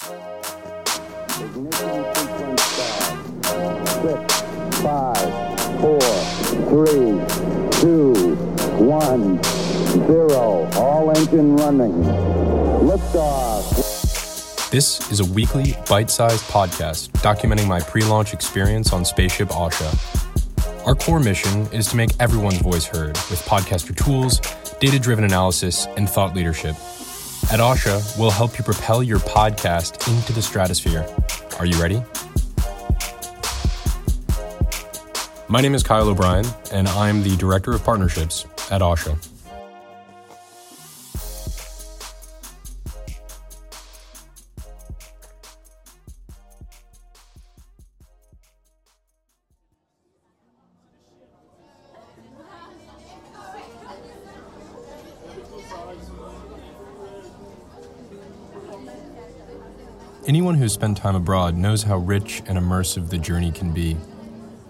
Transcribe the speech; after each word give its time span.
Six, 0.00 0.16
five, 4.80 5.28
four, 5.78 6.00
three, 6.70 7.20
two, 7.72 8.34
one, 8.78 9.42
zero. 10.06 10.70
All 10.76 11.14
engine 11.14 11.54
running. 11.58 12.02
This 14.70 15.10
is 15.10 15.20
a 15.20 15.24
weekly, 15.34 15.76
bite 15.86 16.10
sized 16.10 16.44
podcast 16.44 17.10
documenting 17.18 17.66
my 17.66 17.80
pre 17.80 18.02
launch 18.02 18.32
experience 18.32 18.94
on 18.94 19.04
Spaceship 19.04 19.48
Ausha. 19.50 20.86
Our 20.86 20.94
core 20.94 21.20
mission 21.20 21.66
is 21.74 21.88
to 21.88 21.96
make 21.96 22.08
everyone's 22.18 22.62
voice 22.62 22.86
heard 22.86 23.18
with 23.28 23.44
podcaster 23.46 23.94
tools, 23.94 24.40
data 24.80 24.98
driven 24.98 25.24
analysis, 25.24 25.86
and 25.98 26.08
thought 26.08 26.34
leadership. 26.34 26.74
At 27.50 27.58
Ausha, 27.58 28.16
we'll 28.16 28.30
help 28.30 28.58
you 28.58 28.64
propel 28.64 29.02
your 29.02 29.18
podcast 29.18 30.08
into 30.08 30.32
the 30.32 30.40
stratosphere. 30.40 31.04
Are 31.58 31.66
you 31.66 31.82
ready? 31.82 32.00
My 35.48 35.60
name 35.60 35.74
is 35.74 35.82
Kyle 35.82 36.08
O'Brien, 36.08 36.46
and 36.70 36.86
I'm 36.86 37.24
the 37.24 37.36
Director 37.36 37.72
of 37.72 37.82
Partnerships 37.82 38.46
at 38.70 38.82
Ausha. 38.82 39.18
Anyone 60.30 60.54
who's 60.54 60.72
spent 60.72 60.96
time 60.96 61.16
abroad 61.16 61.56
knows 61.56 61.82
how 61.82 61.96
rich 61.96 62.40
and 62.46 62.56
immersive 62.56 63.10
the 63.10 63.18
journey 63.18 63.50
can 63.50 63.72
be. 63.72 63.96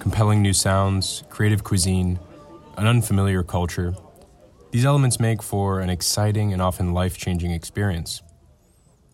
Compelling 0.00 0.42
new 0.42 0.52
sounds, 0.52 1.22
creative 1.30 1.62
cuisine, 1.62 2.18
an 2.76 2.88
unfamiliar 2.88 3.44
culture. 3.44 3.94
These 4.72 4.84
elements 4.84 5.20
make 5.20 5.44
for 5.44 5.78
an 5.78 5.90
exciting 5.90 6.52
and 6.52 6.60
often 6.60 6.92
life 6.92 7.16
changing 7.16 7.52
experience. 7.52 8.20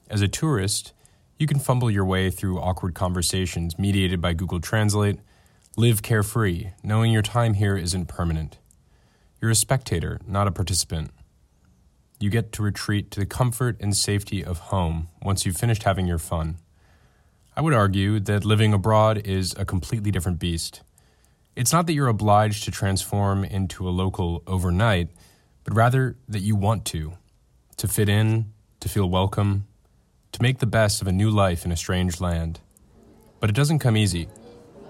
As 0.09 0.23
a 0.23 0.29
tourist, 0.29 0.95
you 1.39 1.47
can 1.47 1.59
fumble 1.59 1.91
your 1.91 2.07
way 2.07 2.31
through 2.31 2.59
awkward 2.59 2.95
conversations 2.95 3.79
mediated 3.79 4.23
by 4.23 4.33
Google 4.33 4.61
Translate, 4.61 5.19
live 5.77 6.01
carefree, 6.01 6.69
knowing 6.83 7.13
your 7.13 7.21
time 7.21 7.53
here 7.53 7.77
isn't 7.77 8.07
permanent. 8.07 8.57
You're 9.43 9.51
a 9.51 9.55
spectator, 9.55 10.19
not 10.27 10.47
a 10.47 10.53
participant 10.53 11.11
you 12.21 12.29
get 12.29 12.53
to 12.53 12.63
retreat 12.63 13.11
to 13.11 13.21
the 13.21 13.27
comfort 13.27 13.77
and 13.81 13.97
safety 13.97 14.45
of 14.45 14.59
home 14.59 15.09
once 15.23 15.47
you've 15.47 15.57
finished 15.57 15.85
having 15.85 16.07
your 16.07 16.19
fun. 16.19 16.59
I 17.57 17.63
would 17.63 17.73
argue 17.73 18.21
that 18.21 18.45
living 18.45 18.75
abroad 18.75 19.27
is 19.27 19.55
a 19.57 19.65
completely 19.65 20.11
different 20.11 20.39
beast. 20.39 20.83
It's 21.57 21.73
not 21.73 21.87
that 21.87 21.95
you're 21.95 22.09
obliged 22.09 22.65
to 22.65 22.71
transform 22.71 23.43
into 23.43 23.89
a 23.89 23.91
local 23.91 24.43
overnight, 24.47 25.09
but 25.65 25.75
rather 25.75 26.17
that 26.29 26.41
you 26.41 26.55
want 26.57 26.85
to, 26.87 27.15
to 27.79 27.89
fit 27.89 28.09
in, 28.09 28.53
to 28.81 28.89
feel 28.89 29.09
welcome, 29.09 29.67
to 30.33 30.43
make 30.43 30.59
the 30.59 30.67
best 30.67 31.01
of 31.01 31.09
a 31.09 31.13
new 31.13 31.31
life 31.31 31.65
in 31.65 31.73
a 31.73 31.77
strange 31.77 32.21
land. 32.21 32.61
But 33.41 33.51
it 33.51 33.57
doesn't 33.57 33.79
come 33.81 33.97
easy. 33.97 34.29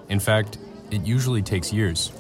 In 0.08 0.20
fact, 0.20 0.58
it 0.90 1.06
usually 1.06 1.42
takes 1.42 1.72
years. 1.72 2.12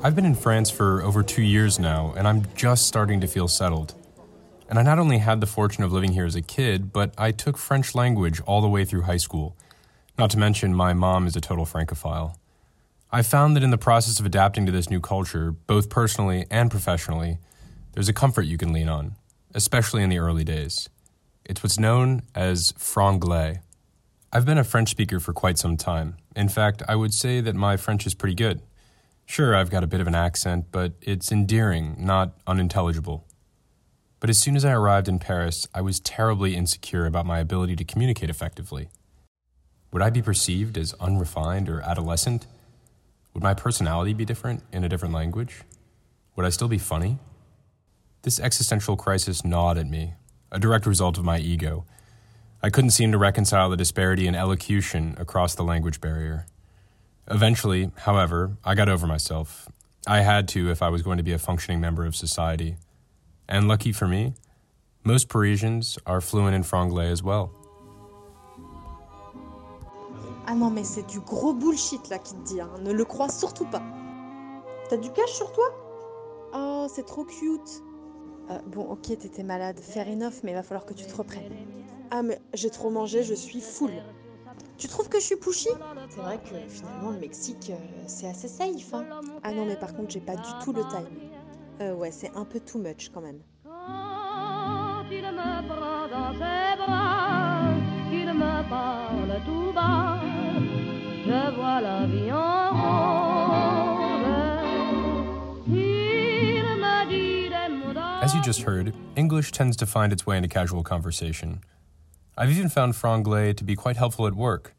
I've 0.00 0.14
been 0.14 0.24
in 0.24 0.36
France 0.36 0.70
for 0.70 1.02
over 1.02 1.24
two 1.24 1.42
years 1.42 1.80
now, 1.80 2.14
and 2.16 2.28
I'm 2.28 2.46
just 2.54 2.86
starting 2.86 3.20
to 3.20 3.26
feel 3.26 3.48
settled. 3.48 3.94
And 4.68 4.78
I 4.78 4.82
not 4.82 5.00
only 5.00 5.18
had 5.18 5.40
the 5.40 5.46
fortune 5.46 5.82
of 5.82 5.92
living 5.92 6.12
here 6.12 6.24
as 6.24 6.36
a 6.36 6.40
kid, 6.40 6.92
but 6.92 7.12
I 7.18 7.32
took 7.32 7.58
French 7.58 7.96
language 7.96 8.40
all 8.42 8.60
the 8.60 8.68
way 8.68 8.84
through 8.84 9.02
high 9.02 9.16
school. 9.16 9.56
Not 10.16 10.30
to 10.30 10.38
mention, 10.38 10.72
my 10.72 10.92
mom 10.92 11.26
is 11.26 11.34
a 11.34 11.40
total 11.40 11.64
Francophile. 11.64 12.38
I 13.10 13.22
found 13.22 13.56
that 13.56 13.64
in 13.64 13.70
the 13.70 13.78
process 13.78 14.20
of 14.20 14.26
adapting 14.26 14.66
to 14.66 14.72
this 14.72 14.88
new 14.88 15.00
culture, 15.00 15.50
both 15.50 15.90
personally 15.90 16.46
and 16.48 16.70
professionally, 16.70 17.38
there's 17.94 18.08
a 18.08 18.12
comfort 18.12 18.42
you 18.42 18.56
can 18.56 18.72
lean 18.72 18.88
on, 18.88 19.16
especially 19.52 20.04
in 20.04 20.10
the 20.10 20.20
early 20.20 20.44
days. 20.44 20.88
It's 21.44 21.64
what's 21.64 21.78
known 21.78 22.22
as 22.36 22.70
franglais. 22.72 23.62
I've 24.32 24.46
been 24.46 24.58
a 24.58 24.64
French 24.64 24.90
speaker 24.90 25.18
for 25.18 25.32
quite 25.32 25.58
some 25.58 25.76
time. 25.76 26.18
In 26.36 26.48
fact, 26.48 26.84
I 26.86 26.94
would 26.94 27.14
say 27.14 27.40
that 27.40 27.56
my 27.56 27.76
French 27.76 28.06
is 28.06 28.14
pretty 28.14 28.36
good. 28.36 28.60
Sure, 29.28 29.54
I've 29.54 29.68
got 29.68 29.84
a 29.84 29.86
bit 29.86 30.00
of 30.00 30.06
an 30.06 30.14
accent, 30.14 30.68
but 30.72 30.94
it's 31.02 31.30
endearing, 31.30 31.96
not 31.98 32.32
unintelligible. 32.46 33.26
But 34.20 34.30
as 34.30 34.38
soon 34.38 34.56
as 34.56 34.64
I 34.64 34.72
arrived 34.72 35.06
in 35.06 35.18
Paris, 35.18 35.68
I 35.74 35.82
was 35.82 36.00
terribly 36.00 36.56
insecure 36.56 37.04
about 37.04 37.26
my 37.26 37.38
ability 37.38 37.76
to 37.76 37.84
communicate 37.84 38.30
effectively. 38.30 38.88
Would 39.92 40.00
I 40.00 40.08
be 40.08 40.22
perceived 40.22 40.78
as 40.78 40.94
unrefined 40.94 41.68
or 41.68 41.82
adolescent? 41.82 42.46
Would 43.34 43.42
my 43.42 43.52
personality 43.52 44.14
be 44.14 44.24
different 44.24 44.62
in 44.72 44.82
a 44.82 44.88
different 44.88 45.12
language? 45.12 45.60
Would 46.34 46.46
I 46.46 46.50
still 46.50 46.68
be 46.68 46.78
funny? 46.78 47.18
This 48.22 48.40
existential 48.40 48.96
crisis 48.96 49.44
gnawed 49.44 49.76
at 49.76 49.86
me, 49.86 50.14
a 50.50 50.58
direct 50.58 50.86
result 50.86 51.18
of 51.18 51.24
my 51.24 51.38
ego. 51.38 51.84
I 52.62 52.70
couldn't 52.70 52.90
seem 52.92 53.12
to 53.12 53.18
reconcile 53.18 53.68
the 53.68 53.76
disparity 53.76 54.26
in 54.26 54.34
elocution 54.34 55.14
across 55.18 55.54
the 55.54 55.64
language 55.64 56.00
barrier. 56.00 56.46
Eventually, 57.30 57.90
however, 57.96 58.56
I 58.64 58.74
got 58.74 58.88
over 58.88 59.06
myself. 59.06 59.68
I 60.06 60.20
had 60.20 60.48
to 60.48 60.70
if 60.70 60.82
I 60.82 60.88
was 60.88 61.02
going 61.02 61.18
to 61.18 61.22
be 61.22 61.32
a 61.32 61.38
functioning 61.38 61.78
member 61.78 62.06
of 62.06 62.16
society. 62.16 62.76
And 63.48 63.68
lucky 63.68 63.92
for 63.92 64.08
me, 64.08 64.32
most 65.04 65.28
Parisians 65.28 65.98
are 66.06 66.22
fluent 66.22 66.54
in 66.54 66.62
franglais 66.62 67.10
as 67.10 67.22
well. 67.22 67.50
Ah 70.46 70.54
non, 70.54 70.70
mais 70.70 70.84
c'est 70.84 71.06
du 71.06 71.20
gros 71.20 71.52
bullshit 71.52 72.08
là 72.08 72.18
qui 72.18 72.32
te 72.32 72.44
dit, 72.46 72.60
hein. 72.62 72.70
ne 72.80 72.92
le 72.92 73.04
crois 73.04 73.28
surtout 73.28 73.66
pas. 73.66 73.82
T'as 74.88 74.96
du 74.96 75.10
cash 75.12 75.32
sur 75.32 75.52
toi 75.52 75.66
Oh, 76.54 76.86
c'est 76.88 77.04
trop 77.04 77.24
cute. 77.24 77.82
Euh, 78.50 78.58
bon, 78.68 78.84
ok, 78.88 79.02
t'étais 79.02 79.42
malade, 79.42 79.78
fair 79.78 80.08
enough, 80.08 80.42
mais 80.42 80.52
il 80.52 80.54
va 80.54 80.62
falloir 80.62 80.86
que 80.86 80.94
tu 80.94 81.04
te 81.04 81.14
reprennes. 81.14 81.52
Ah, 82.10 82.22
mais 82.22 82.40
j'ai 82.54 82.70
trop 82.70 82.88
mangé, 82.88 83.22
je 83.22 83.34
suis 83.34 83.60
full. 83.60 83.92
Tu 84.78 84.86
trouves 84.86 85.08
que 85.08 85.18
je 85.18 85.24
suis 85.24 85.36
pushy? 85.36 85.68
C'est 86.08 86.20
vrai 86.20 86.38
que 86.38 86.54
finalement 86.68 87.10
le 87.10 87.18
Mexique, 87.18 87.70
euh, 87.70 87.76
c'est 88.06 88.28
assez 88.28 88.46
safe. 88.46 88.94
Hein. 88.94 89.04
Ah 89.42 89.52
non, 89.52 89.64
mais 89.66 89.76
par 89.76 89.92
contre, 89.94 90.10
j'ai 90.12 90.20
pas 90.20 90.36
du 90.36 90.50
tout 90.62 90.72
le 90.72 90.82
time. 90.82 91.08
Euh, 91.80 91.94
ouais, 91.94 92.12
c'est 92.12 92.30
un 92.36 92.44
peu 92.44 92.60
too 92.60 92.78
much 92.78 93.10
quand 93.12 93.20
même. 93.20 93.40
Quand 93.64 95.04
il 95.10 95.22
me 95.22 95.68
prend 95.68 96.08
dans 96.08 96.32
ses 96.32 96.76
bras, 96.76 97.74
qu'il 98.08 98.32
me 98.32 98.68
parle 98.68 99.40
tout 99.44 99.72
bas, 99.72 100.20
je 101.26 101.54
vois 101.56 101.80
la 101.80 102.06
vie 102.06 102.30
en 102.32 102.70
rose. 102.70 104.28
Il 105.66 106.62
me 106.62 107.08
dit 107.08 107.48
des 107.48 107.68
mots 107.74 107.98
As 108.22 108.32
you 108.34 108.40
just 108.42 108.62
heard, 108.62 108.92
English 109.16 109.50
tends 109.50 109.76
to 109.76 109.86
find 109.86 110.12
its 110.12 110.24
way 110.24 110.36
into 110.36 110.48
casual 110.48 110.84
conversation. 110.84 111.60
I've 112.40 112.52
even 112.52 112.68
found 112.68 112.94
franglais 112.94 113.56
to 113.56 113.64
be 113.64 113.74
quite 113.74 113.96
helpful 113.96 114.24
at 114.28 114.34
work. 114.34 114.72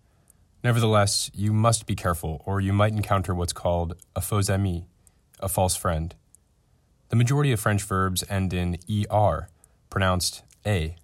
Nevertheless, 0.64 1.30
you 1.34 1.52
must 1.52 1.86
be 1.86 1.94
careful, 1.94 2.42
or 2.46 2.62
you 2.62 2.72
might 2.72 2.94
encounter 2.94 3.36
what's 3.36 3.52
called 3.52 3.96
a 4.16 4.22
faux 4.22 4.50
ami, 4.50 4.88
a 5.42 5.50
false 5.50 5.76
friend. 5.76 6.16
The 7.10 7.18
majority 7.18 7.52
of 7.52 7.60
French 7.60 7.84
verbs 7.84 8.24
end 8.30 8.54
in 8.54 8.78
er, 9.12 9.50
pronounced 9.90 10.44
a. 10.66 10.96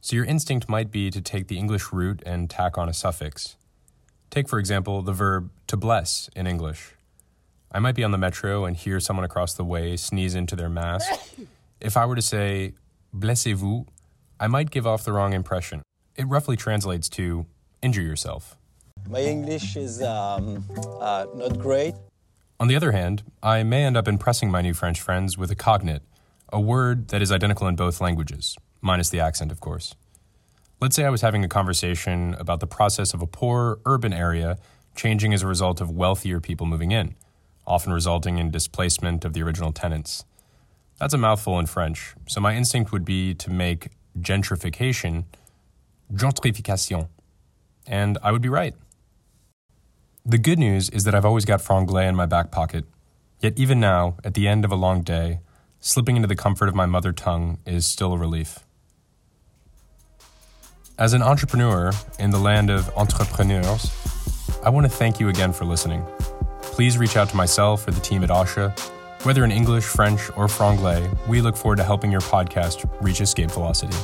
So 0.00 0.16
your 0.16 0.24
instinct 0.24 0.70
might 0.70 0.90
be 0.90 1.10
to 1.10 1.20
take 1.20 1.48
the 1.48 1.58
English 1.58 1.92
root 1.92 2.22
and 2.24 2.48
tack 2.48 2.78
on 2.78 2.88
a 2.88 2.94
suffix. 2.94 3.56
Take, 4.30 4.48
for 4.48 4.58
example, 4.58 5.02
the 5.02 5.12
verb 5.12 5.50
to 5.66 5.76
bless 5.76 6.30
in 6.34 6.46
English. 6.46 6.94
I 7.70 7.78
might 7.78 7.94
be 7.94 8.04
on 8.04 8.12
the 8.12 8.16
metro 8.16 8.64
and 8.64 8.74
hear 8.74 9.00
someone 9.00 9.24
across 9.24 9.52
the 9.52 9.64
way 9.64 9.98
sneeze 9.98 10.34
into 10.34 10.56
their 10.56 10.70
mask. 10.70 11.10
If 11.78 11.98
I 11.98 12.06
were 12.06 12.16
to 12.16 12.22
say, 12.22 12.72
blessez-vous, 13.14 13.84
I 14.40 14.46
might 14.46 14.70
give 14.70 14.86
off 14.86 15.04
the 15.04 15.12
wrong 15.12 15.32
impression. 15.32 15.82
It 16.14 16.28
roughly 16.28 16.56
translates 16.56 17.08
to 17.10 17.46
injure 17.82 18.02
yourself. 18.02 18.56
My 19.08 19.20
English 19.20 19.76
is 19.76 20.00
um, 20.02 20.64
uh, 21.00 21.26
not 21.34 21.58
great. 21.58 21.94
On 22.60 22.68
the 22.68 22.76
other 22.76 22.92
hand, 22.92 23.22
I 23.42 23.62
may 23.62 23.84
end 23.84 23.96
up 23.96 24.06
impressing 24.06 24.50
my 24.50 24.62
new 24.62 24.74
French 24.74 25.00
friends 25.00 25.36
with 25.36 25.50
a 25.50 25.56
cognate, 25.56 26.02
a 26.52 26.60
word 26.60 27.08
that 27.08 27.22
is 27.22 27.32
identical 27.32 27.66
in 27.66 27.76
both 27.76 28.00
languages, 28.00 28.56
minus 28.80 29.10
the 29.10 29.20
accent, 29.20 29.50
of 29.50 29.60
course. 29.60 29.94
Let's 30.80 30.94
say 30.94 31.04
I 31.04 31.10
was 31.10 31.22
having 31.22 31.44
a 31.44 31.48
conversation 31.48 32.34
about 32.38 32.60
the 32.60 32.66
process 32.66 33.14
of 33.14 33.22
a 33.22 33.26
poor 33.26 33.80
urban 33.84 34.12
area 34.12 34.58
changing 34.94 35.34
as 35.34 35.42
a 35.42 35.46
result 35.48 35.80
of 35.80 35.90
wealthier 35.90 36.40
people 36.40 36.66
moving 36.66 36.92
in, 36.92 37.16
often 37.66 37.92
resulting 37.92 38.38
in 38.38 38.50
displacement 38.50 39.24
of 39.24 39.32
the 39.32 39.42
original 39.42 39.72
tenants. 39.72 40.24
That's 40.98 41.14
a 41.14 41.18
mouthful 41.18 41.58
in 41.58 41.66
French, 41.66 42.14
so 42.28 42.40
my 42.40 42.56
instinct 42.56 42.92
would 42.92 43.04
be 43.04 43.34
to 43.34 43.50
make 43.50 43.90
gentrification, 44.20 45.24
gentrification. 46.12 47.08
And 47.86 48.18
I 48.22 48.32
would 48.32 48.42
be 48.42 48.48
right. 48.48 48.74
The 50.24 50.38
good 50.38 50.58
news 50.58 50.90
is 50.90 51.04
that 51.04 51.14
I've 51.14 51.24
always 51.24 51.44
got 51.44 51.60
franglais 51.60 52.08
in 52.08 52.14
my 52.14 52.26
back 52.26 52.50
pocket. 52.50 52.84
Yet 53.40 53.54
even 53.56 53.80
now, 53.80 54.16
at 54.24 54.34
the 54.34 54.46
end 54.46 54.64
of 54.64 54.72
a 54.72 54.76
long 54.76 55.02
day, 55.02 55.40
slipping 55.80 56.16
into 56.16 56.28
the 56.28 56.36
comfort 56.36 56.68
of 56.68 56.74
my 56.74 56.86
mother 56.86 57.12
tongue 57.12 57.58
is 57.64 57.86
still 57.86 58.12
a 58.12 58.18
relief. 58.18 58.58
As 60.98 61.12
an 61.12 61.22
entrepreneur 61.22 61.92
in 62.18 62.30
the 62.30 62.38
land 62.38 62.70
of 62.70 62.90
entrepreneurs, 62.96 63.90
I 64.64 64.70
want 64.70 64.84
to 64.84 64.90
thank 64.90 65.20
you 65.20 65.28
again 65.28 65.52
for 65.52 65.64
listening. 65.64 66.04
Please 66.60 66.98
reach 66.98 67.16
out 67.16 67.28
to 67.30 67.36
myself 67.36 67.86
or 67.86 67.92
the 67.92 68.00
team 68.00 68.24
at 68.24 68.30
Ausha. 68.30 68.76
Whether 69.24 69.44
in 69.44 69.50
English, 69.50 69.84
French, 69.84 70.30
or 70.36 70.46
Franglais, 70.46 71.08
we 71.26 71.40
look 71.40 71.56
forward 71.56 71.76
to 71.76 71.82
helping 71.82 72.12
your 72.12 72.20
podcast 72.20 72.88
reach 73.00 73.20
escape 73.20 73.50
velocity. 73.50 73.96